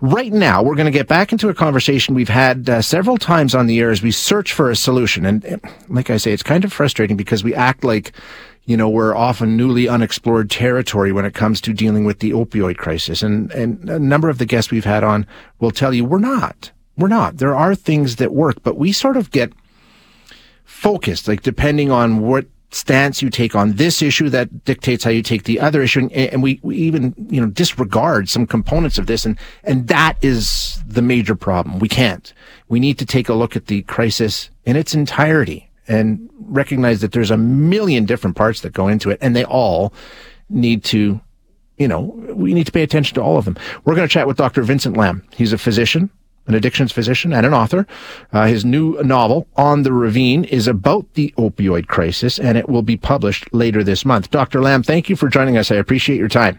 Right 0.00 0.32
now, 0.32 0.62
we're 0.62 0.74
going 0.74 0.86
to 0.86 0.90
get 0.90 1.08
back 1.08 1.32
into 1.32 1.48
a 1.48 1.54
conversation 1.54 2.14
we've 2.14 2.28
had 2.28 2.68
uh, 2.68 2.82
several 2.82 3.16
times 3.16 3.54
on 3.54 3.66
the 3.66 3.78
air 3.80 3.90
as 3.90 4.02
we 4.02 4.10
search 4.10 4.52
for 4.52 4.70
a 4.70 4.76
solution. 4.76 5.24
And 5.24 5.44
uh, 5.46 5.56
like 5.88 6.10
I 6.10 6.18
say, 6.18 6.32
it's 6.32 6.42
kind 6.42 6.64
of 6.64 6.72
frustrating 6.72 7.16
because 7.16 7.42
we 7.42 7.54
act 7.54 7.82
like 7.82 8.12
you 8.66 8.76
know, 8.76 8.88
we're 8.88 9.14
often 9.14 9.56
newly 9.56 9.88
unexplored 9.88 10.50
territory 10.50 11.12
when 11.12 11.24
it 11.24 11.34
comes 11.34 11.60
to 11.60 11.72
dealing 11.72 12.04
with 12.04 12.18
the 12.18 12.32
opioid 12.32 12.76
crisis. 12.76 13.22
And, 13.22 13.50
and 13.52 13.88
a 13.88 13.98
number 13.98 14.28
of 14.28 14.38
the 14.38 14.44
guests 14.44 14.72
we've 14.72 14.84
had 14.84 15.04
on 15.04 15.24
will 15.60 15.70
tell 15.70 15.94
you 15.94 16.04
we're 16.04 16.18
not. 16.18 16.72
We're 16.96 17.08
not. 17.08 17.36
There 17.36 17.54
are 17.54 17.76
things 17.76 18.16
that 18.16 18.32
work, 18.34 18.62
but 18.64 18.76
we 18.76 18.90
sort 18.90 19.16
of 19.16 19.30
get 19.30 19.52
focused, 20.64 21.28
like 21.28 21.42
depending 21.42 21.92
on 21.92 22.18
what 22.20 22.46
stance 22.70 23.22
you 23.22 23.30
take 23.30 23.54
on 23.54 23.74
this 23.74 24.02
issue 24.02 24.28
that 24.30 24.64
dictates 24.64 25.04
how 25.04 25.10
you 25.10 25.22
take 25.22 25.44
the 25.44 25.60
other 25.60 25.82
issue. 25.82 26.00
And, 26.00 26.12
and 26.12 26.42
we, 26.42 26.60
we 26.62 26.76
even, 26.76 27.14
you 27.30 27.40
know, 27.40 27.46
disregard 27.46 28.28
some 28.28 28.46
components 28.46 28.98
of 28.98 29.06
this. 29.06 29.24
And, 29.24 29.38
and 29.64 29.88
that 29.88 30.18
is 30.22 30.82
the 30.86 31.02
major 31.02 31.36
problem. 31.36 31.78
We 31.78 31.88
can't. 31.88 32.32
We 32.68 32.80
need 32.80 32.98
to 32.98 33.06
take 33.06 33.28
a 33.28 33.34
look 33.34 33.56
at 33.56 33.66
the 33.66 33.82
crisis 33.82 34.50
in 34.64 34.76
its 34.76 34.94
entirety 34.94 35.70
and 35.88 36.28
recognize 36.38 37.00
that 37.00 37.12
there's 37.12 37.30
a 37.30 37.36
million 37.36 38.04
different 38.04 38.36
parts 38.36 38.60
that 38.62 38.72
go 38.72 38.88
into 38.88 39.10
it 39.10 39.18
and 39.20 39.36
they 39.36 39.44
all 39.44 39.92
need 40.48 40.82
to, 40.84 41.20
you 41.78 41.88
know, 41.88 42.00
we 42.34 42.54
need 42.54 42.66
to 42.66 42.72
pay 42.72 42.82
attention 42.82 43.14
to 43.14 43.22
all 43.22 43.38
of 43.38 43.44
them. 43.44 43.56
We're 43.84 43.94
going 43.94 44.08
to 44.08 44.12
chat 44.12 44.26
with 44.26 44.36
Dr. 44.36 44.62
Vincent 44.62 44.96
Lam. 44.96 45.22
He's 45.32 45.52
a 45.52 45.58
physician 45.58 46.10
an 46.46 46.54
addictions 46.54 46.92
physician 46.92 47.32
and 47.32 47.46
an 47.46 47.54
author. 47.54 47.86
Uh, 48.32 48.46
his 48.46 48.64
new 48.64 49.00
novel, 49.02 49.46
On 49.56 49.82
the 49.82 49.92
Ravine, 49.92 50.44
is 50.44 50.66
about 50.66 51.12
the 51.14 51.32
opioid 51.36 51.86
crisis, 51.86 52.38
and 52.38 52.56
it 52.56 52.68
will 52.68 52.82
be 52.82 52.96
published 52.96 53.52
later 53.52 53.82
this 53.82 54.04
month. 54.04 54.30
Dr. 54.30 54.60
Lam, 54.60 54.82
thank 54.82 55.08
you 55.08 55.16
for 55.16 55.28
joining 55.28 55.56
us. 55.56 55.70
I 55.70 55.76
appreciate 55.76 56.18
your 56.18 56.28
time. 56.28 56.58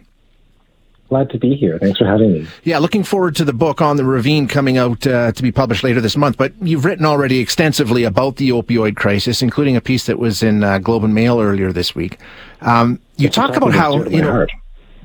Glad 1.10 1.30
to 1.30 1.38
be 1.38 1.56
here. 1.56 1.80
Thanks 1.80 2.00
for 2.00 2.06
having 2.06 2.34
me. 2.34 2.48
Yeah, 2.66 2.80
looking 2.80 3.02
forward 3.02 3.34
to 3.38 3.46
the 3.46 3.54
book 3.54 3.82
on 3.82 3.96
the 3.96 4.04
ravine 4.04 4.46
coming 4.46 4.78
out 4.78 5.08
uh, 5.08 5.32
to 5.32 5.42
be 5.42 5.54
published 5.54 5.82
later 5.82 6.02
this 6.02 6.18
month. 6.18 6.36
But 6.36 6.52
you've 6.62 6.84
written 6.84 7.06
already 7.06 7.40
extensively 7.40 8.04
about 8.04 8.36
the 8.36 8.50
opioid 8.50 8.98
crisis, 8.98 9.42
including 9.42 9.78
a 9.78 9.82
piece 9.82 10.06
that 10.08 10.20
was 10.20 10.44
in 10.44 10.66
uh, 10.66 10.80
Globe 10.80 11.06
and 11.06 11.16
Mail 11.16 11.40
earlier 11.40 11.72
this 11.72 11.96
week. 11.96 12.18
Um, 12.60 13.00
you 13.16 13.30
talk 13.30 13.56
about 13.56 13.74
how 13.74 14.04
you 14.04 14.22
know. 14.22 14.46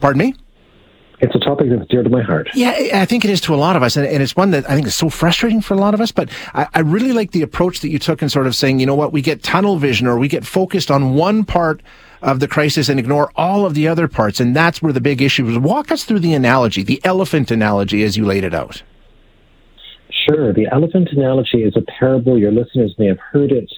Pardon 0.01 0.19
me 0.19 0.35
it's 1.23 1.37
a 1.37 1.39
topic 1.39 1.69
that's 1.71 1.89
dear 1.89 2.03
to 2.03 2.11
my 2.11 2.21
heart. 2.21 2.49
Yeah, 2.53 2.73
I 2.95 3.05
think 3.05 3.25
it 3.25 3.31
is 3.31 3.41
to 3.43 3.55
a 3.55 3.57
lot 3.57 3.77
of 3.77 3.83
us. 3.85 3.97
And, 3.97 4.05
it's 4.05 4.35
one 4.35 4.51
that 4.51 4.69
I 4.69 4.75
think 4.75 4.89
is 4.89 4.97
so 4.97 5.09
frustrating 5.09 5.61
for 5.61 5.75
a 5.75 5.77
lot 5.77 5.95
of 5.95 6.01
us. 6.01 6.11
But 6.11 6.29
I, 6.53 6.67
I 6.75 6.81
really 6.81 7.13
like 7.13 7.31
the 7.31 7.43
approach 7.43 7.79
that 7.81 7.91
you 7.91 8.01
took 8.01 8.23
in 8.23 8.29
sort 8.29 8.49
of 8.49 8.57
saying, 8.57 8.81
you 8.81 8.87
know 8.87 8.97
what, 8.97 9.13
we 9.13 9.23
get 9.23 9.41
tunnel 9.41 9.77
vision 9.77 10.09
or 10.09 10.19
we 10.19 10.27
get 10.27 10.45
focused 10.45 10.91
on 10.91 11.15
one 11.15 11.45
part 11.45 11.81
of 12.23 12.41
the 12.41 12.49
crisis 12.49 12.89
and 12.89 12.99
ignore 12.99 13.31
all 13.37 13.65
of 13.65 13.75
the 13.75 13.87
other 13.87 14.09
parts. 14.09 14.41
And 14.41 14.55
that's 14.55 14.83
where 14.83 14.93
the 14.93 15.01
big 15.01 15.23
issue 15.23 15.47
is. 15.49 15.57
Walk 15.59 15.93
us 15.93 16.03
through 16.03 16.21
the 16.21 16.35
analogy, 16.35 16.83
the 16.83 17.01
elephant 17.05 17.53
analogy 17.53 18.03
as 18.03 18.17
you 18.17 18.27
laid 18.27 18.43
it 18.43 18.53
out. 18.53 18.83
Sure. 20.29 20.53
The 20.53 20.67
elephant 20.73 21.11
analogy 21.13 21.63
is 21.63 21.77
a 21.77 21.83
parable. 21.83 22.37
Your 22.37 22.53
listeners 22.53 22.95
may 22.99 23.07
have 23.07 23.21
heard 23.21 23.53
it 23.53 23.73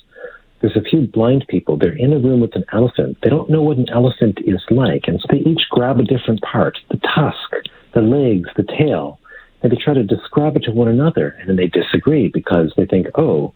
there's 0.64 0.76
a 0.78 0.88
few 0.88 1.06
blind 1.06 1.44
people. 1.46 1.76
They're 1.76 1.94
in 1.94 2.14
a 2.14 2.18
room 2.18 2.40
with 2.40 2.56
an 2.56 2.64
elephant. 2.72 3.18
They 3.22 3.28
don't 3.28 3.50
know 3.50 3.60
what 3.60 3.76
an 3.76 3.90
elephant 3.92 4.38
is 4.46 4.62
like. 4.70 5.02
And 5.06 5.20
so 5.20 5.26
they 5.30 5.40
each 5.40 5.68
grab 5.70 6.00
a 6.00 6.04
different 6.04 6.40
part 6.40 6.78
the 6.90 6.96
tusk, 7.14 7.68
the 7.92 8.00
legs, 8.00 8.48
the 8.56 8.62
tail, 8.78 9.20
and 9.62 9.70
they 9.70 9.76
try 9.76 9.92
to 9.92 10.02
describe 10.02 10.56
it 10.56 10.60
to 10.60 10.70
one 10.70 10.88
another. 10.88 11.36
And 11.38 11.50
then 11.50 11.56
they 11.56 11.66
disagree 11.66 12.30
because 12.32 12.72
they 12.78 12.86
think, 12.86 13.08
oh, 13.16 13.52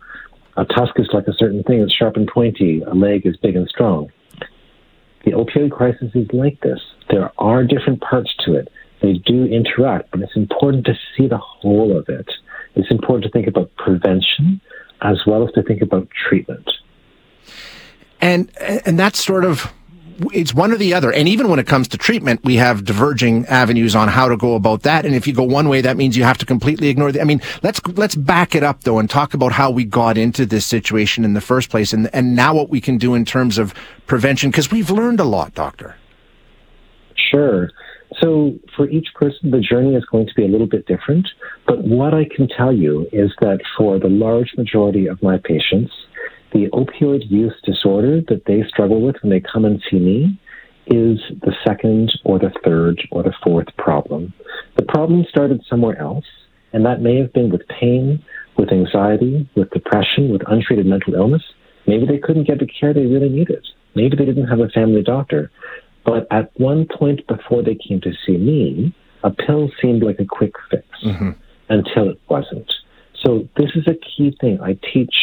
a 0.58 0.66
tusk 0.66 1.00
is 1.00 1.08
like 1.14 1.26
a 1.28 1.32
certain 1.32 1.62
thing, 1.62 1.80
it's 1.80 1.94
sharp 1.94 2.16
and 2.16 2.28
pointy, 2.28 2.82
a 2.82 2.94
leg 2.94 3.24
is 3.24 3.38
big 3.38 3.56
and 3.56 3.66
strong. 3.68 4.12
The 5.24 5.30
opioid 5.30 5.70
crisis 5.70 6.10
is 6.14 6.28
like 6.34 6.60
this. 6.60 6.80
There 7.08 7.32
are 7.38 7.64
different 7.64 8.02
parts 8.02 8.34
to 8.44 8.54
it. 8.54 8.68
They 9.00 9.14
do 9.14 9.47
interact, 9.47 10.10
but 10.10 10.20
it's 10.20 10.36
important 10.36 10.84
to 10.86 10.94
see 11.16 11.26
the 11.26 11.38
whole 11.38 11.97
of 11.97 12.06
it. 12.10 12.30
It's 12.74 12.91
important 12.91 13.24
to 13.24 13.30
think 13.30 13.47
about 13.47 13.74
prevention 13.76 14.60
as 15.00 15.22
well 15.26 15.48
as 15.48 15.54
to 15.54 15.62
think 15.62 15.80
about 15.80 16.08
treatment 16.28 16.68
and 18.20 18.50
and 18.59 18.98
that's 18.98 19.25
sort 19.25 19.44
of 19.44 19.72
it's 20.32 20.53
one 20.53 20.72
or 20.72 20.76
the 20.76 20.94
other. 20.94 21.12
And 21.12 21.28
even 21.28 21.48
when 21.48 21.59
it 21.59 21.66
comes 21.66 21.88
to 21.88 21.98
treatment, 21.98 22.41
we 22.44 22.56
have 22.56 22.84
diverging 22.84 23.47
avenues 23.47 23.94
on 23.94 24.09
how 24.09 24.28
to 24.28 24.36
go 24.36 24.54
about 24.54 24.82
that. 24.82 25.06
And 25.06 25.14
if 25.14 25.26
you 25.26 25.32
go 25.32 25.44
one 25.44 25.69
way, 25.69 25.81
that 25.81 25.97
means 25.97 26.16
you 26.16 26.25
have 26.25 26.38
to 26.38 26.47
completely 26.47 26.88
ignore 26.88 27.12
the, 27.12 27.20
I 27.20 27.25
mean, 27.25 27.41
let's, 27.62 27.81
let's 27.94 28.14
back 28.14 28.54
it 28.54 28.62
up 28.62 28.84
though 28.84 28.98
and 28.98 29.09
talk 29.09 29.34
about 29.34 29.53
how 29.53 29.70
we 29.70 29.84
got 29.84 30.19
into 30.19 30.44
this 30.44 30.66
situation 30.66 31.25
in 31.25 31.34
the 31.34 31.41
first 31.41 31.70
place 31.70 31.92
and, 31.92 32.12
and 32.12 32.34
now 32.34 32.54
what 32.54 32.69
we 32.69 32.81
can 32.81 32.98
do 32.98 33.14
in 33.14 33.25
terms 33.25 33.59
of 33.59 33.75
prevention. 34.06 34.50
Cause 34.50 34.70
we've 34.70 34.91
learned 34.91 35.20
a 35.20 35.25
lot, 35.25 35.54
doctor. 35.54 35.97
Sure. 37.30 37.70
So 38.20 38.59
for 38.76 38.88
each 38.88 39.06
person, 39.15 39.50
the 39.50 39.60
journey 39.60 39.94
is 39.94 40.04
going 40.06 40.26
to 40.26 40.34
be 40.34 40.44
a 40.44 40.48
little 40.48 40.66
bit 40.66 40.86
different. 40.86 41.28
But 41.66 41.84
what 41.84 42.15
I 42.15 42.25
can 42.25 42.48
tell 42.48 42.72
you 42.72 43.06
is 43.12 43.30
that 43.41 43.60
for 43.76 43.98
the 43.98 44.09
large 44.09 44.54
majority 44.56 45.06
of 45.06 45.22
my 45.22 45.38
patients, 45.38 45.92
the 46.53 46.69
opioid 46.70 47.31
use 47.31 47.54
disorder 47.64 48.20
that 48.28 48.44
they 48.47 48.62
struggle 48.69 49.00
with 49.00 49.16
when 49.22 49.31
they 49.31 49.41
come 49.41 49.64
and 49.64 49.82
see 49.91 49.98
me 49.98 50.41
is 50.86 51.19
the 51.42 51.53
second 51.66 52.10
or 52.25 52.38
the 52.38 52.50
third 52.64 53.00
or 53.10 53.22
the 53.22 53.34
fourth 53.44 53.66
problem. 53.76 54.32
The 54.76 54.84
problem 54.84 55.26
started 55.28 55.62
somewhere 55.69 55.98
else, 55.98 56.25
and 56.72 56.84
that 56.86 57.03
may 57.03 57.19
have 57.19 57.32
been 57.32 57.50
with 57.50 57.62
pain, 57.69 58.22
with 58.56 58.72
anxiety, 58.72 59.48
with 59.54 59.70
depression, 59.70 60.31
with 60.31 60.42
untreated 60.47 60.86
mental 60.86 61.14
illness. 61.14 61.42
Maybe 61.86 62.06
they 62.06 62.19
couldn't 62.19 62.47
get 62.47 62.59
the 62.59 62.66
care 62.66 62.94
they 62.94 63.06
really 63.06 63.28
needed. 63.28 63.66
Maybe 63.94 64.16
they 64.16 64.25
didn't 64.25 64.48
have 64.48 64.60
a 64.60 64.69
family 64.69 65.03
doctor. 65.03 65.50
But 66.04 66.26
at 66.30 66.50
one 66.59 66.86
point 66.86 67.26
before 67.26 67.62
they 67.62 67.75
came 67.75 68.00
to 68.00 68.12
see 68.26 68.36
me, 68.38 68.94
a 69.22 69.30
pill 69.30 69.70
seemed 69.82 70.03
like 70.03 70.19
a 70.20 70.25
quick 70.25 70.53
fix 70.70 70.86
mm-hmm. 71.04 71.30
until 71.69 72.09
it 72.09 72.20
wasn't. 72.28 72.70
So 73.25 73.48
this 73.56 73.70
is 73.75 73.86
a 73.86 73.94
key 73.94 74.36
thing. 74.41 74.60
I 74.62 74.78
teach 74.92 75.15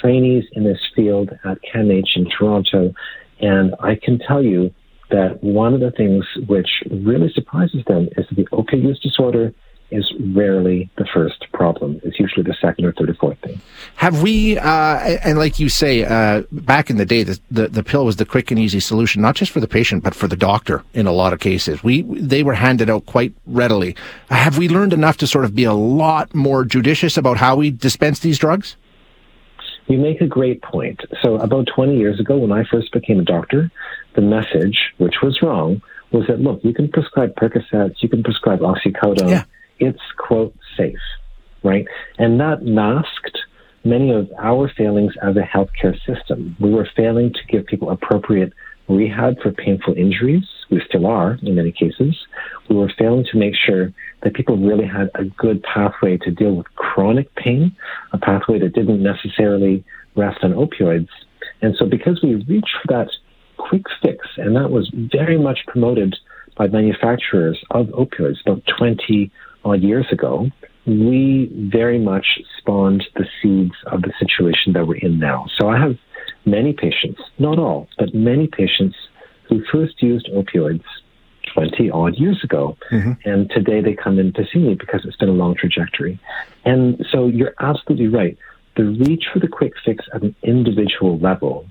trainees 0.00 0.44
in 0.52 0.64
this 0.64 0.80
field 0.94 1.30
at 1.44 1.58
CAMH 1.72 2.16
in 2.16 2.28
Toronto, 2.30 2.94
and 3.40 3.74
I 3.80 3.94
can 3.94 4.18
tell 4.18 4.42
you 4.42 4.72
that 5.10 5.42
one 5.42 5.74
of 5.74 5.80
the 5.80 5.90
things 5.90 6.24
which 6.46 6.68
really 6.90 7.32
surprises 7.32 7.82
them 7.86 8.08
is 8.16 8.26
that 8.28 8.34
the 8.36 8.44
opioid 8.46 8.82
use 8.82 9.00
disorder 9.00 9.54
is 9.90 10.12
rarely 10.34 10.90
the 10.98 11.06
first 11.14 11.46
problem. 11.52 12.00
It's 12.04 12.20
usually 12.20 12.42
the 12.42 12.54
second 12.60 12.84
or 12.84 12.92
third 12.92 13.08
or 13.08 13.14
fourth 13.14 13.38
thing. 13.38 13.60
Have 13.96 14.22
we, 14.22 14.58
uh, 14.58 14.98
and 15.24 15.38
like 15.38 15.58
you 15.58 15.70
say, 15.70 16.04
uh, 16.04 16.42
back 16.52 16.90
in 16.90 16.98
the 16.98 17.06
day, 17.06 17.22
the, 17.22 17.40
the, 17.50 17.68
the, 17.68 17.82
pill 17.82 18.04
was 18.04 18.16
the 18.16 18.26
quick 18.26 18.50
and 18.50 18.60
easy 18.60 18.80
solution, 18.80 19.22
not 19.22 19.34
just 19.34 19.50
for 19.50 19.60
the 19.60 19.68
patient, 19.68 20.04
but 20.04 20.14
for 20.14 20.28
the 20.28 20.36
doctor 20.36 20.84
in 20.92 21.06
a 21.06 21.12
lot 21.12 21.32
of 21.32 21.40
cases. 21.40 21.82
We, 21.82 22.02
they 22.02 22.42
were 22.42 22.54
handed 22.54 22.90
out 22.90 23.06
quite 23.06 23.32
readily. 23.46 23.96
Have 24.28 24.58
we 24.58 24.68
learned 24.68 24.92
enough 24.92 25.16
to 25.18 25.26
sort 25.26 25.46
of 25.46 25.54
be 25.54 25.64
a 25.64 25.72
lot 25.72 26.34
more 26.34 26.64
judicious 26.64 27.16
about 27.16 27.38
how 27.38 27.56
we 27.56 27.70
dispense 27.70 28.18
these 28.18 28.38
drugs? 28.38 28.76
You 29.88 29.98
make 29.98 30.20
a 30.20 30.26
great 30.26 30.62
point. 30.62 31.00
So, 31.22 31.36
about 31.36 31.66
20 31.74 31.96
years 31.96 32.20
ago, 32.20 32.36
when 32.36 32.52
I 32.52 32.64
first 32.70 32.92
became 32.92 33.20
a 33.20 33.24
doctor, 33.24 33.70
the 34.14 34.20
message, 34.20 34.78
which 34.98 35.16
was 35.22 35.40
wrong, 35.42 35.80
was 36.12 36.26
that 36.28 36.40
look, 36.40 36.60
you 36.62 36.74
can 36.74 36.88
prescribe 36.88 37.34
Percocets, 37.34 37.96
you 38.00 38.08
can 38.08 38.22
prescribe 38.22 38.60
oxycodone. 38.60 39.30
Yeah. 39.30 39.44
It's, 39.78 40.00
quote, 40.16 40.54
safe, 40.76 40.98
right? 41.62 41.86
And 42.18 42.40
that 42.40 42.62
masked 42.62 43.38
many 43.84 44.12
of 44.12 44.30
our 44.38 44.70
failings 44.76 45.14
as 45.22 45.36
a 45.36 45.42
healthcare 45.42 45.96
system. 46.04 46.56
We 46.60 46.70
were 46.70 46.88
failing 46.96 47.32
to 47.32 47.40
give 47.48 47.66
people 47.66 47.90
appropriate 47.90 48.52
rehab 48.88 49.40
for 49.42 49.52
painful 49.52 49.94
injuries. 49.94 50.44
We 50.70 50.82
still 50.88 51.06
are 51.06 51.38
in 51.42 51.54
many 51.54 51.72
cases. 51.72 52.16
We 52.68 52.76
were 52.76 52.92
failing 52.98 53.24
to 53.32 53.38
make 53.38 53.54
sure 53.54 53.92
that 54.22 54.34
people 54.34 54.56
really 54.56 54.86
had 54.86 55.10
a 55.14 55.24
good 55.24 55.62
pathway 55.62 56.18
to 56.18 56.30
deal 56.30 56.54
with 56.54 56.66
chronic 56.74 57.34
pain, 57.36 57.76
a 58.12 58.18
pathway 58.18 58.58
that 58.60 58.74
didn't 58.74 59.02
necessarily 59.02 59.84
rest 60.16 60.38
on 60.42 60.52
opioids. 60.52 61.08
And 61.62 61.74
so, 61.78 61.86
because 61.86 62.20
we 62.22 62.34
reached 62.48 62.74
for 62.82 62.88
that 62.88 63.08
quick 63.56 63.84
fix, 64.02 64.26
and 64.36 64.56
that 64.56 64.70
was 64.70 64.90
very 65.12 65.38
much 65.38 65.60
promoted 65.66 66.16
by 66.56 66.66
manufacturers 66.68 67.58
of 67.70 67.86
opioids 67.88 68.40
about 68.44 68.62
20 68.78 69.30
odd 69.64 69.80
years 69.80 70.06
ago, 70.10 70.48
we 70.86 71.50
very 71.70 71.98
much 71.98 72.26
spawned 72.58 73.04
the 73.14 73.26
seeds 73.42 73.74
of 73.86 74.02
the 74.02 74.12
situation 74.18 74.72
that 74.72 74.86
we're 74.86 74.96
in 74.96 75.18
now. 75.18 75.46
So, 75.58 75.68
I 75.68 75.78
have 75.78 75.96
many 76.44 76.72
patients, 76.72 77.20
not 77.38 77.58
all, 77.58 77.88
but 77.98 78.14
many 78.14 78.46
patients 78.46 78.96
who 79.48 79.64
first 79.72 80.02
used 80.02 80.28
opioids 80.28 80.84
20 81.54 81.90
odd 81.90 82.16
years 82.16 82.42
ago. 82.44 82.76
Mm-hmm. 82.90 83.12
And 83.28 83.50
today 83.50 83.80
they 83.80 83.94
come 83.94 84.18
in 84.18 84.32
to 84.34 84.44
see 84.52 84.58
me 84.58 84.74
because 84.74 85.04
it's 85.04 85.16
been 85.16 85.28
a 85.28 85.32
long 85.32 85.54
trajectory. 85.54 86.20
And 86.64 87.04
so 87.10 87.26
you're 87.26 87.54
absolutely 87.60 88.08
right. 88.08 88.36
The 88.76 88.84
reach 88.84 89.24
for 89.32 89.40
the 89.40 89.48
quick 89.48 89.72
fix 89.84 90.04
at 90.14 90.22
an 90.22 90.34
individual 90.42 91.18
level 91.18 91.66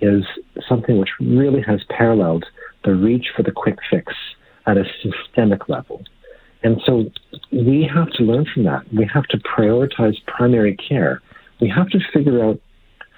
is 0.00 0.24
something 0.68 0.98
which 0.98 1.10
really 1.20 1.62
has 1.62 1.82
paralleled 1.88 2.44
the 2.84 2.94
reach 2.94 3.28
for 3.34 3.42
the 3.42 3.52
quick 3.52 3.78
fix 3.90 4.12
at 4.66 4.76
a 4.76 4.84
systemic 5.02 5.68
level. 5.68 6.02
And 6.62 6.80
so 6.86 7.10
we 7.52 7.88
have 7.92 8.10
to 8.12 8.22
learn 8.22 8.46
from 8.52 8.64
that. 8.64 8.82
We 8.92 9.08
have 9.12 9.24
to 9.24 9.38
prioritize 9.38 10.16
primary 10.26 10.76
care. 10.76 11.20
We 11.60 11.68
have 11.68 11.88
to 11.90 12.00
figure 12.12 12.44
out 12.44 12.60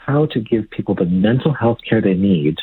how 0.07 0.27
to 0.27 0.41
give 0.41 0.71
people 0.71 0.95
the 0.95 1.05
mental 1.05 1.53
health 1.53 1.79
care 1.89 2.01
they 2.01 2.15
need 2.15 2.57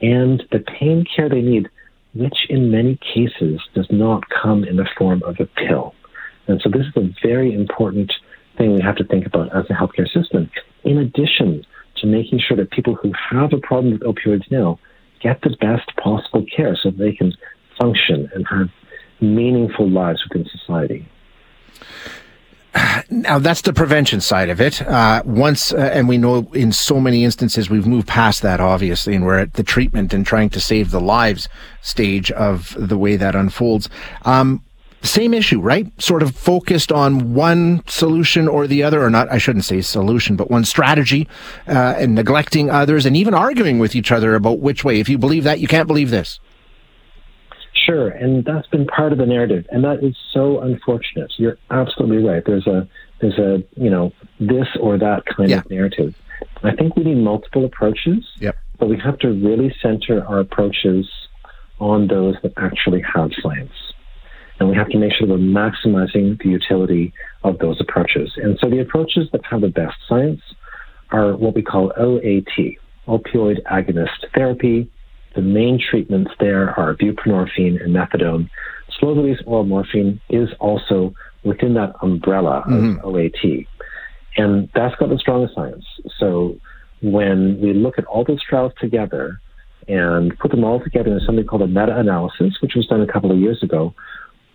and 0.00 0.42
the 0.50 0.60
pain 0.60 1.04
care 1.14 1.28
they 1.28 1.42
need, 1.42 1.68
which 2.14 2.46
in 2.48 2.70
many 2.70 2.98
cases 3.14 3.60
does 3.74 3.86
not 3.90 4.24
come 4.30 4.64
in 4.64 4.76
the 4.76 4.88
form 4.96 5.22
of 5.24 5.36
a 5.38 5.46
pill. 5.46 5.94
And 6.48 6.60
so 6.62 6.70
this 6.70 6.86
is 6.86 6.96
a 6.96 7.14
very 7.22 7.54
important 7.54 8.12
thing 8.56 8.74
we 8.74 8.80
have 8.80 8.96
to 8.96 9.04
think 9.04 9.26
about 9.26 9.54
as 9.54 9.66
a 9.68 9.74
healthcare 9.74 10.10
system. 10.10 10.50
In 10.84 10.98
addition 10.98 11.64
to 11.96 12.06
making 12.06 12.40
sure 12.40 12.56
that 12.56 12.70
people 12.70 12.94
who 12.94 13.12
have 13.30 13.52
a 13.52 13.58
problem 13.58 13.92
with 13.92 14.02
opioids 14.02 14.50
now 14.50 14.78
get 15.22 15.42
the 15.42 15.54
best 15.60 15.94
possible 16.02 16.44
care 16.56 16.76
so 16.82 16.90
they 16.90 17.12
can 17.12 17.34
function 17.78 18.30
and 18.34 18.46
have 18.48 18.70
meaningful 19.20 19.88
lives 19.88 20.22
within 20.28 20.48
society. 20.48 21.06
Now 23.10 23.38
that's 23.38 23.62
the 23.62 23.72
prevention 23.72 24.20
side 24.20 24.48
of 24.50 24.60
it. 24.60 24.80
Uh, 24.82 25.22
once, 25.24 25.72
uh, 25.72 25.90
and 25.92 26.08
we 26.08 26.16
know 26.16 26.48
in 26.54 26.72
so 26.72 27.00
many 27.00 27.24
instances 27.24 27.68
we've 27.68 27.86
moved 27.86 28.06
past 28.06 28.42
that, 28.42 28.60
obviously, 28.60 29.14
and 29.14 29.24
we're 29.24 29.38
at 29.38 29.54
the 29.54 29.62
treatment 29.62 30.12
and 30.14 30.24
trying 30.24 30.50
to 30.50 30.60
save 30.60 30.90
the 30.90 31.00
lives 31.00 31.48
stage 31.82 32.30
of 32.30 32.74
the 32.78 32.96
way 32.96 33.16
that 33.16 33.34
unfolds. 33.34 33.88
Um, 34.22 34.62
same 35.02 35.32
issue, 35.32 35.60
right? 35.60 35.90
Sort 36.00 36.22
of 36.22 36.36
focused 36.36 36.92
on 36.92 37.34
one 37.34 37.82
solution 37.86 38.46
or 38.46 38.66
the 38.66 38.82
other, 38.82 39.02
or 39.02 39.10
not, 39.10 39.32
I 39.32 39.38
shouldn't 39.38 39.64
say 39.64 39.80
solution, 39.80 40.36
but 40.36 40.50
one 40.50 40.64
strategy, 40.64 41.26
uh, 41.66 41.94
and 41.96 42.14
neglecting 42.14 42.70
others 42.70 43.06
and 43.06 43.16
even 43.16 43.32
arguing 43.32 43.78
with 43.78 43.96
each 43.96 44.12
other 44.12 44.34
about 44.34 44.60
which 44.60 44.84
way. 44.84 45.00
If 45.00 45.08
you 45.08 45.16
believe 45.18 45.44
that, 45.44 45.58
you 45.58 45.68
can't 45.68 45.86
believe 45.86 46.10
this. 46.10 46.38
Sure, 47.86 48.08
and 48.08 48.44
that's 48.44 48.66
been 48.68 48.86
part 48.86 49.12
of 49.12 49.18
the 49.18 49.26
narrative, 49.26 49.64
and 49.70 49.84
that 49.84 50.02
is 50.02 50.16
so 50.32 50.60
unfortunate. 50.60 51.32
You're 51.36 51.56
absolutely 51.70 52.18
right. 52.18 52.42
There's 52.44 52.66
a 52.66 52.88
there's 53.20 53.38
a 53.38 53.62
you 53.80 53.90
know 53.90 54.12
this 54.38 54.66
or 54.80 54.98
that 54.98 55.24
kind 55.26 55.50
yeah. 55.50 55.58
of 55.58 55.70
narrative. 55.70 56.14
I 56.62 56.74
think 56.74 56.96
we 56.96 57.04
need 57.04 57.18
multiple 57.18 57.64
approaches, 57.64 58.26
yep. 58.38 58.56
but 58.78 58.88
we 58.88 58.98
have 58.98 59.18
to 59.20 59.28
really 59.28 59.74
center 59.82 60.24
our 60.24 60.40
approaches 60.40 61.08
on 61.78 62.08
those 62.08 62.34
that 62.42 62.52
actually 62.56 63.02
have 63.02 63.30
science, 63.40 63.72
and 64.58 64.68
we 64.68 64.76
have 64.76 64.88
to 64.88 64.98
make 64.98 65.12
sure 65.12 65.26
we're 65.28 65.38
maximizing 65.38 66.42
the 66.42 66.48
utility 66.50 67.12
of 67.44 67.58
those 67.58 67.80
approaches. 67.80 68.32
And 68.36 68.58
so 68.60 68.68
the 68.68 68.80
approaches 68.80 69.28
that 69.32 69.44
have 69.46 69.62
the 69.62 69.68
best 69.68 69.96
science 70.08 70.40
are 71.10 71.36
what 71.36 71.54
we 71.54 71.62
call 71.62 71.92
OAT, 71.96 72.76
opioid 73.06 73.62
agonist 73.70 74.26
therapy 74.34 74.90
the 75.34 75.42
main 75.42 75.78
treatments 75.78 76.32
there 76.40 76.78
are 76.78 76.94
buprenorphine 76.94 77.82
and 77.82 77.94
methadone. 77.94 78.50
Slow 78.98 79.14
release 79.14 79.38
oral 79.46 79.64
morphine 79.64 80.20
is 80.28 80.48
also 80.58 81.14
within 81.44 81.74
that 81.74 81.94
umbrella 82.02 82.64
mm-hmm. 82.68 82.98
of 82.98 83.14
OAT. 83.14 83.66
And 84.36 84.68
that's 84.74 84.94
got 84.96 85.08
the 85.08 85.18
strongest 85.18 85.54
science. 85.54 85.84
So 86.18 86.58
when 87.02 87.60
we 87.60 87.72
look 87.72 87.98
at 87.98 88.04
all 88.04 88.24
those 88.24 88.42
trials 88.42 88.72
together 88.80 89.40
and 89.88 90.36
put 90.38 90.50
them 90.50 90.64
all 90.64 90.80
together 90.80 91.12
in 91.12 91.20
something 91.24 91.44
called 91.44 91.62
a 91.62 91.66
meta 91.66 91.98
analysis, 91.98 92.58
which 92.60 92.74
was 92.74 92.86
done 92.86 93.00
a 93.00 93.10
couple 93.10 93.30
of 93.30 93.38
years 93.38 93.62
ago, 93.62 93.94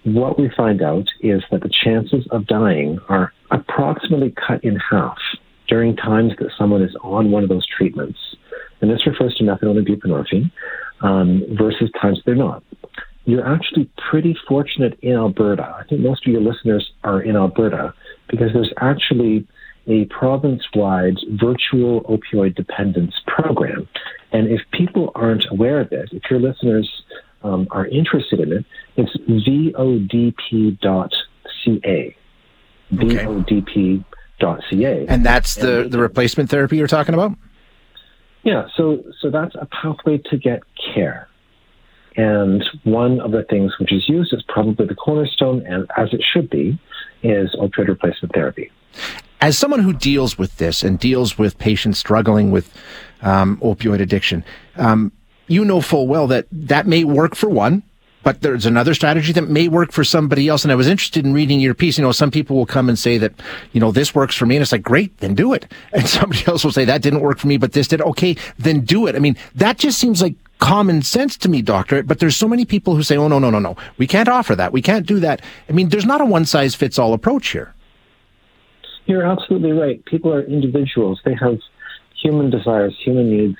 what 0.04 0.40
we 0.40 0.52
find 0.56 0.82
out 0.82 1.08
is 1.22 1.44
that 1.52 1.62
the 1.62 1.70
chances 1.84 2.28
of 2.30 2.46
dying 2.46 3.00
are 3.10 3.34
approximately 3.50 4.34
cut 4.48 4.64
in 4.64 4.78
half 4.78 5.18
during 5.68 5.96
times 5.96 6.34
that 6.40 6.50
someone 6.58 6.82
is 6.82 6.96
on 7.02 7.32
one 7.32 7.44
of 7.44 7.50
those 7.50 7.66
treatments 7.68 8.20
and 8.82 8.92
this 8.92 9.06
refers 9.08 9.36
to 9.36 9.44
methadone 9.44 9.78
and 9.78 9.88
buprenorphine, 9.88 10.52
um, 11.02 11.44
versus 11.58 11.90
times 12.02 12.22
they're 12.26 12.36
not. 12.36 12.64
You're 13.26 13.46
actually 13.48 13.90
pretty 14.10 14.38
fortunate 14.48 15.00
in 15.02 15.14
Alberta. 15.14 15.64
I 15.64 15.84
think 15.90 16.02
most 16.02 16.28
of 16.28 16.32
your 16.32 16.42
listeners 16.42 16.92
are 17.04 17.22
in 17.22 17.36
Alberta 17.36 17.94
because 18.30 18.50
there's 18.54 18.72
actually 18.80 19.48
a 19.88 20.06
province 20.06 20.64
wide 20.76 21.18
virtual 21.40 22.02
opioid 22.04 22.56
dependence 22.56 23.14
program. 23.28 23.88
And 24.32 24.48
if 24.48 24.62
people 24.72 25.12
aren't 25.16 25.46
aware 25.50 25.80
of 25.80 25.92
it, 25.92 26.10
if 26.12 26.24
your 26.30 26.40
listeners 26.40 26.90
um, 27.44 27.68
are 27.72 27.88
interested 27.88 28.40
in 28.40 28.54
it, 28.54 28.66
it's 28.98 29.16
vodp.ca. 29.76 30.78
Okay. 32.94 33.26
vodp.ca. 34.40 35.06
And 35.08 35.26
that's 35.26 35.56
the, 35.56 35.88
the 35.90 36.00
replacement 36.00 36.50
therapy 36.50 36.78
you're 36.78 36.88
talking 36.88 37.14
about? 37.14 37.38
Yeah, 38.44 38.68
so 38.78 39.04
so 39.22 39.32
that's 39.32 39.56
a 39.56 39.66
pathway 39.66 40.20
to 40.30 40.38
get 40.38 40.62
care. 40.94 41.28
And 42.16 42.64
one 42.84 43.20
of 43.20 43.32
the 43.32 43.44
things 43.44 43.74
which 43.80 43.92
is 43.92 44.08
used 44.08 44.34
is 44.34 44.44
probably 44.48 44.86
the 44.86 44.96
cornerstone, 44.96 45.66
and 45.66 45.90
as 45.98 46.14
it 46.14 46.22
should 46.32 46.50
be, 46.50 46.80
is 47.24 47.54
opioid 47.60 47.88
replacement 47.88 48.34
therapy. 48.34 48.72
As 49.42 49.58
someone 49.58 49.82
who 49.82 49.94
deals 49.94 50.38
with 50.38 50.56
this 50.58 50.84
and 50.84 50.98
deals 50.98 51.38
with 51.38 51.58
patients 51.58 52.00
struggling 52.00 52.52
with 52.52 52.72
um, 53.22 53.58
opioid 53.58 54.00
addiction, 54.00 54.46
um, 54.78 55.12
you 55.48 55.66
know 55.66 55.82
full 55.82 56.08
well 56.08 56.28
that 56.28 56.46
that 56.52 56.86
may 56.88 57.04
work 57.04 57.36
for 57.36 57.50
one, 57.50 57.82
but 58.26 58.42
there's 58.42 58.66
another 58.66 58.96
strategy 58.96 59.32
that 59.34 59.50
may 59.50 59.68
work 59.68 59.92
for 59.92 60.04
somebody 60.04 60.48
else. 60.48 60.64
And 60.64 60.72
I 60.72 60.76
was 60.76 60.88
interested 60.88 61.24
in 61.24 61.32
reading 61.32 61.60
your 61.60 61.76
piece. 61.76 61.96
You 62.00 62.04
know, 62.04 62.12
some 62.12 62.32
people 62.32 62.56
will 62.56 62.66
come 62.66 62.90
and 62.90 62.98
say 62.98 63.20
that, 63.20 63.34
you 63.72 63.80
know, 63.80 63.92
this 63.92 64.16
works 64.16 64.36
for 64.36 64.48
me. 64.48 64.56
And 64.56 64.64
it's 64.64 64.72
like, 64.72 64.82
great, 64.82 65.16
then 65.20 65.36
do 65.36 65.54
it. 65.54 65.72
And 65.94 66.08
somebody 66.08 66.44
else 66.48 66.64
will 66.64 66.72
say 66.72 66.86
that 66.86 67.04
didn't 67.04 67.22
work 67.22 67.38
for 67.38 67.48
me, 67.48 67.58
but 67.58 67.74
this 67.74 67.88
did. 67.88 68.02
Okay, 68.02 68.36
then 68.58 68.82
do 68.82 69.06
it. 69.06 69.16
I 69.16 69.20
mean, 69.20 69.38
that 69.54 69.78
just 69.78 70.00
seems 70.00 70.24
like 70.24 70.34
common 70.58 71.04
sense 71.04 71.38
to 71.38 71.50
me, 71.50 71.62
doctor. 71.62 72.02
But 72.02 72.18
there's 72.18 72.36
so 72.36 72.48
many 72.48 72.66
people 72.66 72.96
who 72.96 73.04
say, 73.04 73.16
oh, 73.16 73.28
no, 73.28 73.38
no, 73.38 73.52
no, 73.52 73.60
no. 73.60 73.78
We 74.00 74.08
can't 74.08 74.28
offer 74.28 74.56
that. 74.56 74.74
We 74.74 74.82
can't 74.82 75.06
do 75.06 75.20
that. 75.20 75.42
I 75.70 75.74
mean, 75.74 75.90
there's 75.90 76.06
not 76.06 76.20
a 76.20 76.26
one 76.26 76.46
size 76.46 76.74
fits 76.74 76.98
all 76.98 77.14
approach 77.14 77.50
here. 77.50 77.76
You're 79.06 79.26
absolutely 79.26 79.72
right. 79.72 80.04
People 80.06 80.34
are 80.34 80.42
individuals. 80.42 81.22
They 81.24 81.36
have 81.36 81.60
human 82.20 82.50
desires, 82.50 82.98
human 83.06 83.30
needs. 83.30 83.58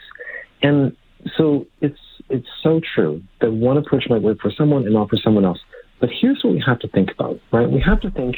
And 0.64 0.98
so 1.38 1.68
it's 1.82 2.00
it's 2.30 2.48
so 2.64 2.82
true 2.96 3.22
that 3.42 3.52
one 3.52 3.78
approach 3.78 4.06
might 4.10 4.22
work 4.22 4.40
for 4.42 4.52
someone 4.52 4.84
and 4.84 4.94
not 4.94 5.10
for 5.10 5.18
someone 5.18 5.46
else. 5.46 5.60
But 6.00 6.10
here's 6.10 6.44
what 6.44 6.54
we 6.54 6.64
have 6.66 6.80
to 6.80 6.88
think 6.88 7.12
about, 7.12 7.40
right? 7.52 7.70
We 7.70 7.82
have 7.82 8.02
to 8.02 8.12
think, 8.12 8.36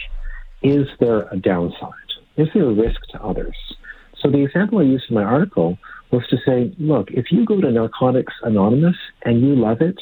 is 0.61 0.87
there 0.99 1.27
a 1.31 1.37
downside? 1.37 1.91
Is 2.35 2.47
there 2.53 2.65
a 2.65 2.73
risk 2.73 2.99
to 3.11 3.23
others? 3.23 3.56
So 4.19 4.29
the 4.29 4.44
example 4.44 4.79
I 4.79 4.83
used 4.83 5.06
in 5.09 5.15
my 5.15 5.23
article 5.23 5.77
was 6.11 6.25
to 6.29 6.37
say, 6.45 6.73
look, 6.79 7.11
if 7.11 7.31
you 7.31 7.45
go 7.45 7.59
to 7.59 7.71
Narcotics 7.71 8.33
Anonymous 8.44 8.95
and 9.23 9.41
you 9.41 9.56
love 9.56 9.81
it, 9.81 9.99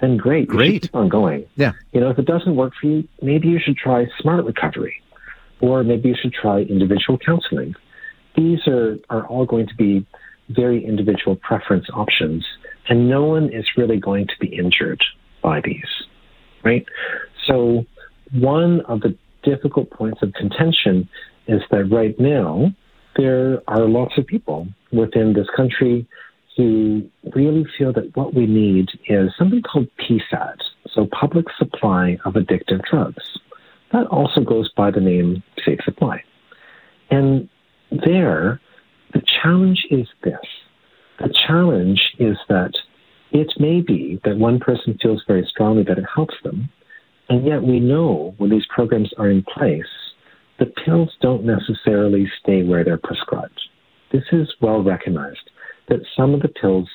then 0.00 0.16
great. 0.16 0.48
Great. 0.48 0.82
keep 0.82 0.94
on 0.94 1.08
going. 1.08 1.46
Yeah. 1.56 1.72
You 1.92 2.00
know, 2.00 2.10
if 2.10 2.18
it 2.18 2.26
doesn't 2.26 2.54
work 2.54 2.72
for 2.80 2.86
you, 2.86 3.08
maybe 3.20 3.48
you 3.48 3.58
should 3.58 3.76
try 3.76 4.06
smart 4.20 4.44
recovery 4.44 5.02
or 5.60 5.82
maybe 5.82 6.10
you 6.10 6.14
should 6.20 6.32
try 6.32 6.60
individual 6.60 7.18
counseling. 7.18 7.74
These 8.36 8.66
are, 8.68 8.96
are 9.10 9.26
all 9.26 9.44
going 9.44 9.66
to 9.66 9.74
be 9.74 10.06
very 10.50 10.84
individual 10.84 11.36
preference 11.36 11.86
options 11.92 12.46
and 12.88 13.08
no 13.08 13.24
one 13.24 13.52
is 13.52 13.66
really 13.76 13.98
going 13.98 14.26
to 14.26 14.34
be 14.40 14.48
injured 14.48 15.02
by 15.42 15.60
these, 15.60 16.04
right? 16.64 16.86
So, 17.46 17.84
one 18.32 18.80
of 18.82 19.00
the 19.00 19.16
difficult 19.42 19.90
points 19.90 20.22
of 20.22 20.32
contention 20.34 21.08
is 21.46 21.62
that 21.70 21.84
right 21.84 22.18
now 22.18 22.72
there 23.16 23.62
are 23.68 23.88
lots 23.88 24.18
of 24.18 24.26
people 24.26 24.68
within 24.92 25.32
this 25.32 25.46
country 25.56 26.06
who 26.56 27.08
really 27.34 27.64
feel 27.76 27.92
that 27.92 28.14
what 28.16 28.34
we 28.34 28.46
need 28.46 28.88
is 29.08 29.30
something 29.38 29.62
called 29.62 29.88
PSAD, 30.00 30.56
so 30.90 31.06
Public 31.06 31.46
Supply 31.56 32.18
of 32.24 32.34
Addictive 32.34 32.82
Drugs. 32.90 33.38
That 33.92 34.06
also 34.08 34.40
goes 34.40 34.70
by 34.76 34.90
the 34.90 35.00
name 35.00 35.42
Safe 35.64 35.78
Supply. 35.84 36.22
And 37.10 37.48
there, 37.90 38.60
the 39.14 39.22
challenge 39.42 39.86
is 39.90 40.06
this 40.22 40.40
the 41.18 41.32
challenge 41.46 42.00
is 42.18 42.36
that 42.48 42.72
it 43.30 43.52
may 43.58 43.80
be 43.80 44.20
that 44.24 44.38
one 44.38 44.58
person 44.58 44.98
feels 45.02 45.22
very 45.26 45.46
strongly 45.48 45.82
that 45.84 45.98
it 45.98 46.04
helps 46.14 46.34
them, 46.42 46.68
and 47.28 47.46
yet 47.46 47.62
we 47.62 47.80
know 47.80 48.34
when 48.38 48.50
these 48.50 48.66
programs 48.74 49.12
are 49.18 49.28
in 49.28 49.42
place, 49.42 49.84
the 50.58 50.66
pills 50.66 51.10
don't 51.20 51.44
necessarily 51.44 52.30
stay 52.40 52.62
where 52.62 52.84
they're 52.84 52.98
prescribed. 52.98 53.60
This 54.12 54.24
is 54.32 54.52
well 54.60 54.82
recognized 54.82 55.50
that 55.88 56.00
some 56.16 56.34
of 56.34 56.40
the 56.40 56.48
pills 56.48 56.88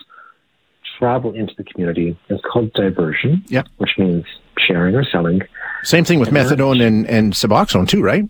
travel 1.00 1.34
into 1.34 1.54
the 1.58 1.64
community. 1.64 2.18
It's 2.30 2.44
called 2.52 2.74
diversion, 2.74 3.44
yep. 3.48 3.68
which 3.78 3.92
means 3.98 4.26
sharing 4.58 4.96
or 4.96 5.04
selling. 5.04 5.42
Same 5.84 6.06
thing 6.06 6.20
with 6.20 6.30
and 6.30 6.38
methadone 6.38 6.86
and, 6.86 7.08
and 7.08 7.34
Suboxone, 7.34 7.88
too, 7.88 8.02
right? 8.02 8.26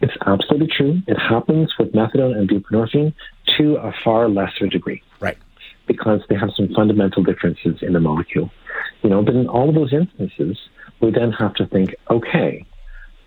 It's 0.00 0.14
absolutely 0.26 0.68
true. 0.76 1.00
It 1.06 1.18
happens 1.18 1.72
with 1.78 1.92
methadone 1.92 2.36
and 2.36 2.48
buprenorphine 2.48 3.14
to 3.58 3.76
a 3.76 3.92
far 4.04 4.28
lesser 4.28 4.66
degree. 4.66 5.02
Right. 5.20 5.38
because 5.86 6.20
they 6.28 6.34
have 6.34 6.50
some 6.56 6.68
fundamental 6.74 7.22
differences 7.22 7.82
in 7.82 7.92
the 7.92 8.00
molecule. 8.00 8.50
You 9.02 9.10
know, 9.10 9.22
but 9.22 9.34
in 9.34 9.46
all 9.48 9.68
of 9.68 9.74
those 9.74 9.92
instances, 9.92 10.58
we 11.00 11.10
then 11.10 11.30
have 11.32 11.54
to 11.54 11.66
think, 11.66 11.94
okay, 12.10 12.64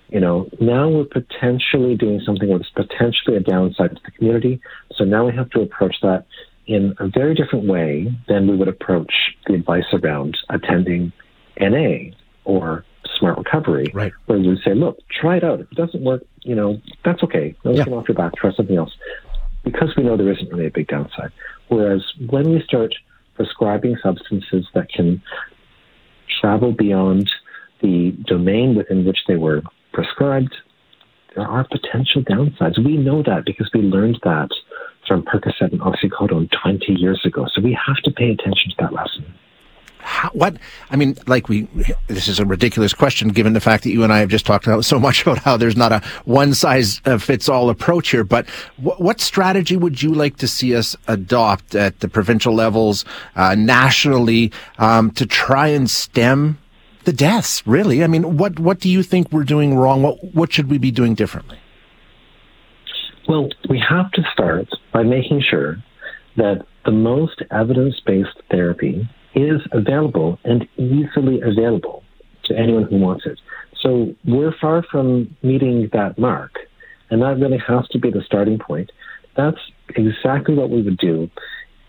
you 0.09 0.19
know, 0.19 0.49
now 0.59 0.89
we're 0.89 1.05
potentially 1.05 1.95
doing 1.95 2.21
something 2.25 2.49
that's 2.49 2.69
potentially 2.69 3.35
a 3.37 3.41
downside 3.41 3.95
to 3.95 4.01
the 4.03 4.11
community. 4.11 4.61
So 4.95 5.03
now 5.03 5.25
we 5.25 5.35
have 5.35 5.49
to 5.51 5.61
approach 5.61 5.97
that 6.01 6.25
in 6.65 6.95
a 6.99 7.07
very 7.07 7.35
different 7.35 7.67
way 7.67 8.13
than 8.27 8.47
we 8.47 8.55
would 8.55 8.67
approach 8.67 9.13
the 9.45 9.53
advice 9.53 9.85
around 9.93 10.37
attending 10.49 11.11
NA 11.59 12.11
or 12.45 12.85
smart 13.17 13.37
recovery. 13.37 13.91
Right. 13.93 14.13
Where 14.25 14.39
we 14.39 14.59
say, 14.63 14.73
look, 14.73 14.97
try 15.09 15.37
it 15.37 15.43
out. 15.43 15.59
If 15.59 15.71
it 15.71 15.75
doesn't 15.75 16.03
work, 16.03 16.23
you 16.41 16.55
know, 16.55 16.81
that's 17.03 17.23
okay. 17.23 17.55
No 17.63 17.71
yeah. 17.71 17.83
off 17.85 18.07
your 18.07 18.15
back, 18.15 18.33
try 18.35 18.51
something 18.53 18.77
else. 18.77 18.91
Because 19.71 19.93
we 19.97 20.03
know 20.03 20.15
there 20.15 20.31
isn't 20.31 20.49
really 20.49 20.67
a 20.67 20.71
big 20.71 20.87
downside. 20.87 21.31
Whereas 21.67 22.01
when 22.29 22.51
we 22.51 22.61
start 22.63 22.93
prescribing 23.35 23.97
substances 24.01 24.65
that 24.73 24.89
can 24.89 25.21
travel 26.39 26.71
beyond 26.71 27.29
the 27.81 28.15
domain 28.25 28.75
within 28.75 29.05
which 29.05 29.19
they 29.27 29.35
were 29.35 29.61
prescribed, 29.91 30.55
there 31.35 31.45
are 31.45 31.65
potential 31.65 32.23
downsides. 32.23 32.83
We 32.83 32.97
know 32.97 33.21
that 33.23 33.43
because 33.45 33.69
we 33.73 33.81
learned 33.81 34.19
that 34.23 34.49
from 35.07 35.23
Percocet 35.23 35.71
and 35.73 35.81
oxycodone 35.81 36.49
20 36.63 36.93
years 36.93 37.21
ago. 37.25 37.45
So 37.53 37.61
we 37.61 37.77
have 37.85 37.97
to 38.05 38.11
pay 38.11 38.31
attention 38.31 38.71
to 38.71 38.75
that 38.79 38.93
lesson. 38.93 39.25
How, 40.17 40.29
what 40.29 40.57
I 40.89 40.95
mean, 40.95 41.15
like 41.27 41.47
we, 41.47 41.67
this 42.07 42.27
is 42.27 42.39
a 42.39 42.45
ridiculous 42.45 42.91
question 42.91 43.27
given 43.27 43.53
the 43.53 43.59
fact 43.59 43.83
that 43.83 43.91
you 43.91 44.03
and 44.03 44.11
I 44.11 44.17
have 44.17 44.29
just 44.29 44.47
talked 44.47 44.65
about 44.65 44.83
so 44.93 44.99
much 44.99 45.21
about 45.21 45.37
how 45.37 45.57
there's 45.57 45.77
not 45.77 45.91
a 45.91 46.01
one 46.25 46.55
size 46.55 47.01
uh, 47.05 47.19
fits 47.19 47.47
all 47.47 47.69
approach 47.69 48.09
here. 48.09 48.23
But 48.23 48.49
wh- 48.77 48.99
what 48.99 49.21
strategy 49.21 49.77
would 49.77 50.01
you 50.01 50.15
like 50.15 50.37
to 50.37 50.47
see 50.47 50.75
us 50.75 50.95
adopt 51.07 51.75
at 51.75 51.99
the 51.99 52.09
provincial 52.09 52.55
levels, 52.55 53.05
uh, 53.35 53.53
nationally, 53.53 54.51
um, 54.79 55.11
to 55.11 55.27
try 55.27 55.67
and 55.67 55.87
stem 55.87 56.57
the 57.03 57.13
deaths, 57.13 57.61
really. 57.67 58.03
I 58.03 58.07
mean, 58.07 58.37
what 58.37 58.59
what 58.59 58.79
do 58.79 58.89
you 58.89 59.03
think 59.03 59.31
we're 59.31 59.43
doing 59.43 59.75
wrong? 59.75 60.01
What 60.01 60.17
what 60.33 60.51
should 60.51 60.67
we 60.67 60.79
be 60.79 60.89
doing 60.89 61.13
differently? 61.13 61.59
Well, 63.29 63.49
we 63.69 63.79
have 63.87 64.11
to 64.13 64.23
start 64.33 64.67
by 64.91 65.03
making 65.03 65.43
sure 65.47 65.77
that 66.37 66.65
the 66.85 66.91
most 66.91 67.43
evidence-based 67.51 68.41
therapy 68.49 69.07
is 69.37 69.61
available 69.71 70.39
and 70.43 70.67
easily 70.77 71.39
available 71.41 72.03
to 72.45 72.57
anyone 72.57 72.83
who 72.83 72.97
wants 72.97 73.25
it. 73.25 73.39
So 73.81 74.15
we're 74.25 74.53
far 74.59 74.83
from 74.91 75.35
meeting 75.43 75.89
that 75.93 76.17
mark, 76.17 76.53
and 77.09 77.21
that 77.21 77.37
really 77.39 77.59
has 77.67 77.87
to 77.89 77.99
be 77.99 78.09
the 78.09 78.23
starting 78.25 78.57
point. 78.57 78.91
That's 79.35 79.59
exactly 79.95 80.55
what 80.55 80.71
we 80.71 80.81
would 80.81 80.97
do 80.97 81.29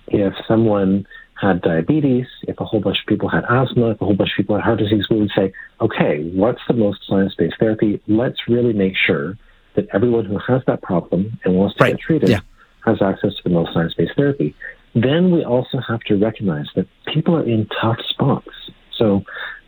if 0.09 0.35
someone 0.47 1.07
had 1.41 1.63
diabetes, 1.63 2.27
if 2.43 2.61
a 2.61 2.65
whole 2.65 2.81
bunch 2.81 2.99
of 3.01 3.07
people 3.07 3.29
had 3.29 3.45
asthma, 3.45 3.91
if 3.91 4.01
a 4.01 4.05
whole 4.05 4.15
bunch 4.15 4.31
of 4.33 4.37
people 4.37 4.57
had 4.57 4.65
heart 4.65 4.79
disease, 4.81 5.07
we 5.09 5.21
would 5.21 5.31
say, 5.37 5.53
okay, 5.81 6.29
what's 6.35 6.61
the 6.67 6.75
most 6.75 7.01
science 7.09 7.35
based 7.39 7.55
therapy? 7.59 8.01
Let's 8.09 8.39
really 8.49 8.73
make 8.73 8.95
sure 8.97 9.39
that 9.77 9.87
everyone 9.95 10.25
who 10.25 10.39
has 10.39 10.63
that 10.67 10.83
problem 10.83 11.39
and 11.45 11.55
wants 11.55 11.77
to 11.77 11.85
right. 11.85 11.91
get 11.93 12.01
treated 12.01 12.29
yeah. 12.29 12.41
has 12.85 13.01
access 13.01 13.35
to 13.37 13.43
the 13.45 13.51
most 13.51 13.73
science 13.73 13.95
based 13.95 14.13
therapy. 14.17 14.55
Then 15.03 15.31
we 15.31 15.45
also 15.45 15.79
have 15.87 16.01
to 16.01 16.17
recognize 16.17 16.67
that 16.75 16.87
people 17.13 17.37
are 17.37 17.45
in 17.45 17.69
tough 17.81 17.99
spots. 18.09 18.49
So 18.97 19.23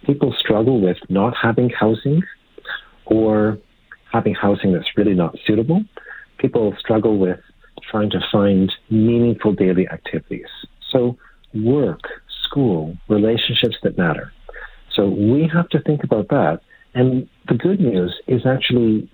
people 0.05 0.35
struggle 0.39 0.81
with 0.81 0.97
not 1.09 1.35
having 1.41 1.71
housing 1.71 2.23
or 3.07 3.59
having 4.13 4.35
housing 4.35 4.73
that's 4.73 4.97
really 4.97 5.15
not 5.15 5.37
suitable. 5.47 5.85
People 6.39 6.75
struggle 6.79 7.19
with 7.19 7.39
trying 7.91 8.11
to 8.11 8.21
find 8.33 8.73
meaningful 8.91 9.53
daily 9.53 9.89
activities. 9.89 10.49
So 10.91 11.17
work, 11.55 12.01
school, 12.45 12.97
relationships 13.09 13.77
that 13.83 13.99
matter. 13.99 14.33
So 14.93 15.09
we 15.09 15.49
have 15.53 15.69
to 15.71 15.81
think 15.81 16.03
about 16.03 16.29
that. 16.29 16.61
And 16.95 17.29
the 17.49 17.55
good 17.55 17.81
news 17.81 18.15
is 18.27 18.47
actually, 18.47 19.09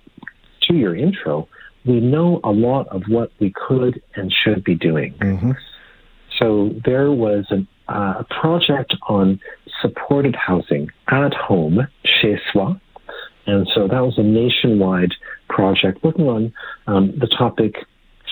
to 0.63 0.75
your 0.75 0.97
intro, 0.97 1.49
we 1.85 2.01
know 2.01 2.41
a 2.43 2.51
lot 2.51 2.89
of 2.89 3.03
what 3.09 3.31
we 3.39 3.53
could 3.69 4.03
and 4.15 4.33
should 4.33 4.65
be 4.65 4.75
doing. 4.75 5.15
Mm-hmm. 5.15 5.53
So 6.39 6.71
there 6.85 7.11
was 7.11 7.47
an, 7.51 7.67
uh, 7.89 8.15
a 8.21 8.25
project 8.41 8.95
on 9.09 9.41
supported 9.81 10.37
housing 10.37 10.89
at 11.09 11.35
home, 11.35 11.87
chez 12.05 12.39
soi. 12.53 12.73
And 13.47 13.69
so 13.75 13.87
that 13.87 14.01
was 14.01 14.15
a 14.19 14.23
nationwide 14.23 15.13
project 15.49 16.05
looking 16.05 16.27
on 16.27 16.53
um, 16.87 17.15
the 17.19 17.29
topic 17.29 17.77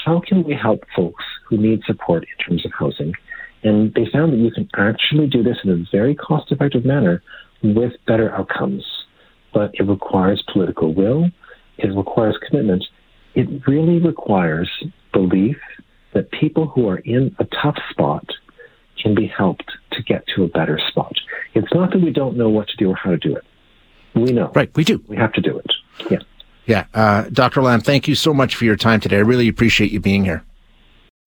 how 0.04 0.20
can 0.20 0.44
we 0.44 0.54
help 0.54 0.80
folks 0.94 1.24
who 1.48 1.56
need 1.56 1.82
support 1.86 2.24
in 2.24 2.44
terms 2.44 2.66
of 2.66 2.72
housing? 2.78 3.12
And 3.62 3.94
they 3.94 4.06
found 4.12 4.32
that 4.32 4.38
you 4.38 4.50
can 4.50 4.68
actually 4.76 5.26
do 5.26 5.42
this 5.42 5.56
in 5.64 5.70
a 5.70 5.84
very 5.90 6.14
cost 6.14 6.52
effective 6.52 6.84
manner 6.84 7.22
with 7.62 7.92
better 8.06 8.30
outcomes. 8.34 8.84
But 9.54 9.70
it 9.74 9.84
requires 9.84 10.44
political 10.52 10.92
will, 10.92 11.30
it 11.78 11.96
requires 11.96 12.36
commitment, 12.46 12.84
it 13.34 13.48
really 13.66 13.98
requires 13.98 14.70
belief 15.12 15.56
that 16.14 16.30
people 16.30 16.68
who 16.68 16.88
are 16.88 16.98
in 16.98 17.34
a 17.38 17.44
tough 17.62 17.76
spot 17.90 18.26
can 19.00 19.14
be 19.14 19.26
helped 19.26 19.70
to 19.92 20.02
get 20.02 20.24
to 20.34 20.44
a 20.44 20.48
better 20.48 20.80
spot. 20.88 21.12
It's 21.54 21.72
not 21.74 21.92
that 21.92 22.00
we 22.00 22.10
don't 22.10 22.36
know 22.36 22.48
what 22.48 22.68
to 22.68 22.76
do 22.76 22.90
or 22.90 22.96
how 22.96 23.10
to 23.10 23.18
do 23.18 23.36
it. 23.36 23.44
We 24.14 24.32
know. 24.32 24.50
Right, 24.54 24.70
we 24.74 24.84
do. 24.84 25.02
We 25.08 25.16
have 25.16 25.32
to 25.34 25.40
do 25.40 25.58
it. 25.58 25.72
Yeah. 26.10 26.18
Yeah. 26.66 26.86
Uh, 26.94 27.24
Dr. 27.30 27.62
Lam, 27.62 27.80
thank 27.80 28.08
you 28.08 28.14
so 28.14 28.32
much 28.32 28.54
for 28.54 28.64
your 28.64 28.76
time 28.76 29.00
today. 29.00 29.16
I 29.16 29.20
really 29.20 29.48
appreciate 29.48 29.92
you 29.92 30.00
being 30.00 30.24
here. 30.24 30.44